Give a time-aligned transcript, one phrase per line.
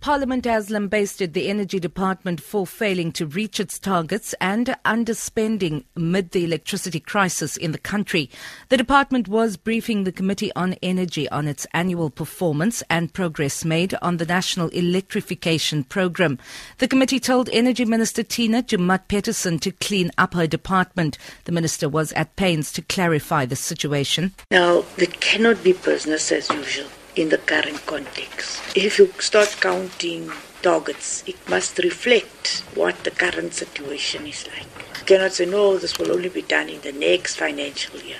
[0.00, 6.30] Parliament has lambasted the Energy Department for failing to reach its targets and underspending amid
[6.30, 8.30] the electricity crisis in the country.
[8.68, 13.92] The department was briefing the Committee on Energy on its annual performance and progress made
[14.00, 16.38] on the National Electrification Programme.
[16.78, 21.18] The committee told Energy Minister Tina Joemat-Pettersson to clean up her department.
[21.44, 24.32] The minister was at pains to clarify the situation.
[24.52, 26.86] Now, there cannot be business as usual
[27.18, 28.62] in the current context.
[28.76, 30.30] If you start counting
[30.62, 34.68] targets, it must reflect what the current situation is like.
[35.00, 38.18] You cannot say, no, this will only be done in the next financial year.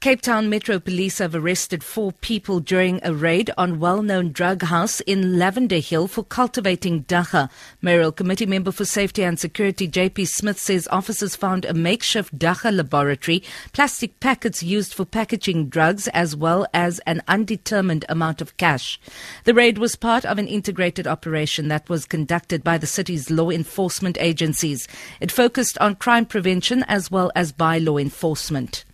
[0.00, 5.00] Cape Town Metro Police have arrested four people during a raid on well-known drug house
[5.00, 7.50] in Lavender Hill for cultivating dagga.
[7.82, 12.74] Mayoral Committee member for Safety and Security JP Smith says officers found a makeshift dagga
[12.74, 13.42] laboratory,
[13.74, 18.98] plastic packets used for packaging drugs, as well as an undetermined amount of cash.
[19.44, 23.50] The raid was part of an integrated operation that was conducted by the city's law
[23.50, 24.88] enforcement agencies.
[25.20, 28.86] It focused on crime prevention as well as bylaw enforcement.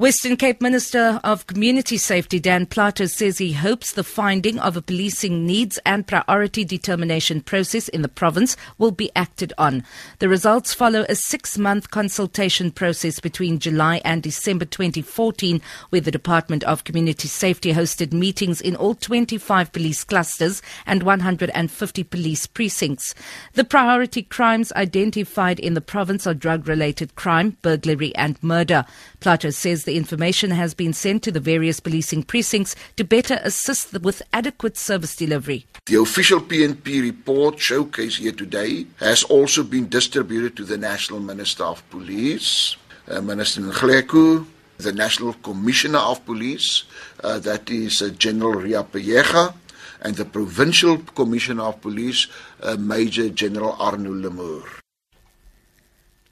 [0.00, 4.80] Western Cape Minister of Community Safety Dan Plato says he hopes the finding of a
[4.80, 9.84] policing needs and priority determination process in the province will be acted on.
[10.20, 16.10] The results follow a six month consultation process between July and December 2014, where the
[16.10, 23.14] Department of Community Safety hosted meetings in all 25 police clusters and 150 police precincts.
[23.52, 28.86] The priority crimes identified in the province are drug related crime, burglary, and murder.
[29.20, 33.92] Plato says the information has been sent to the various policing precincts to better assist
[34.06, 35.66] with adequate service delivery.
[35.86, 41.64] The official PNP report showcased here today has also been distributed to the National Minister
[41.64, 42.76] of Police,
[43.08, 44.46] uh, Minister Ngleku,
[44.78, 46.84] the National Commissioner of Police,
[47.24, 49.54] uh, that is uh, General Ria Payega,
[50.02, 52.28] and the Provincial Commissioner of Police,
[52.62, 54.62] uh, Major General Arno Lemur.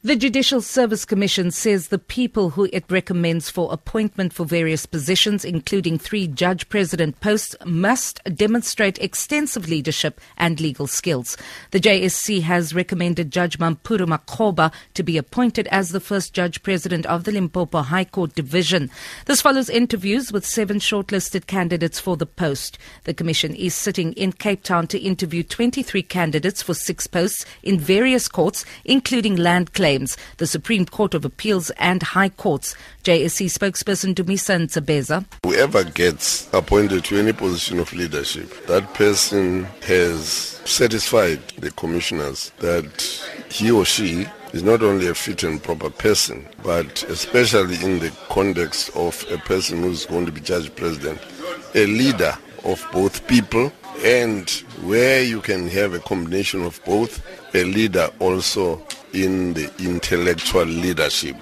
[0.04, 5.44] The Judicial Service Commission says the people who it recommends for appointment for various positions,
[5.44, 11.36] including three judge president posts, must demonstrate extensive leadership and legal skills.
[11.72, 17.04] The JSC has recommended Judge Mampuru Makgoba to be appointed as the first judge president
[17.06, 18.90] of the Limpopo High Court Division.
[19.26, 22.78] This follows interviews with seven shortlisted candidates for the post.
[23.02, 27.80] The commission is sitting in Cape Town to interview 23 candidates for six posts in
[27.80, 32.76] various courts, including land claims claims, the Supreme Court of Appeals and High Courts.
[33.04, 35.24] JSC spokesperson Dumisa Ntsebeza.
[35.46, 43.02] Whoever gets appointed to any position of leadership, that person has satisfied the commissioners that
[43.48, 48.10] he or she is not only a fit and proper person, but especially in the
[48.28, 51.18] context of a person who's going to be judge president,
[51.74, 53.72] a leader of both people
[54.04, 54.50] and
[54.82, 58.76] where you can have a combination of both, a leader also
[59.12, 61.36] in the intellectual leadership.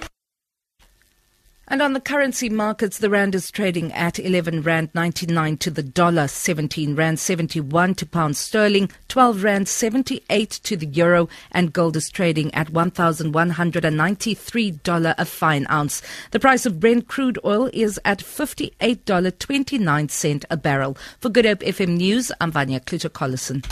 [1.68, 5.82] And on the currency markets, the rand is trading at 11 rand 99 to the
[5.82, 11.96] dollar, 17 rand 71 to pound sterling, 12 rand 78 to the euro, and gold
[11.96, 16.02] is trading at $1,193 a fine ounce.
[16.30, 20.96] The price of Brent crude oil is at $58.29 a barrel.
[21.18, 23.68] For Good Hope FM News, I'm Vanya Kluter-Collison.